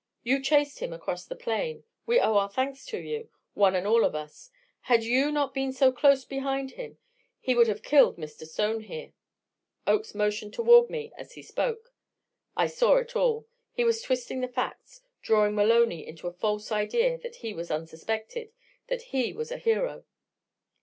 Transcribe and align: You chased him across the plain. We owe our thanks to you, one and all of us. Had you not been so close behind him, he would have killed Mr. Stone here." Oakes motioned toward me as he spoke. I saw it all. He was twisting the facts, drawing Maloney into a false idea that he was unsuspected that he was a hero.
You 0.23 0.41
chased 0.41 0.79
him 0.79 0.93
across 0.93 1.25
the 1.25 1.35
plain. 1.35 1.83
We 2.07 2.19
owe 2.19 2.35
our 2.37 2.49
thanks 2.49 2.87
to 2.87 2.97
you, 2.97 3.29
one 3.53 3.75
and 3.75 3.85
all 3.85 4.03
of 4.03 4.15
us. 4.15 4.49
Had 4.89 5.03
you 5.03 5.31
not 5.31 5.53
been 5.53 5.71
so 5.71 5.91
close 5.91 6.25
behind 6.25 6.71
him, 6.71 6.97
he 7.39 7.53
would 7.53 7.67
have 7.67 7.83
killed 7.83 8.17
Mr. 8.17 8.47
Stone 8.47 8.79
here." 8.85 9.13
Oakes 9.85 10.15
motioned 10.15 10.55
toward 10.55 10.89
me 10.89 11.13
as 11.19 11.33
he 11.33 11.43
spoke. 11.43 11.93
I 12.57 12.65
saw 12.65 12.95
it 12.95 13.15
all. 13.15 13.45
He 13.73 13.83
was 13.83 14.01
twisting 14.01 14.41
the 14.41 14.47
facts, 14.47 15.01
drawing 15.21 15.53
Maloney 15.53 16.07
into 16.07 16.25
a 16.25 16.33
false 16.33 16.71
idea 16.71 17.19
that 17.19 17.35
he 17.35 17.53
was 17.53 17.69
unsuspected 17.69 18.51
that 18.87 19.09
he 19.15 19.33
was 19.33 19.51
a 19.51 19.57
hero. 19.59 20.03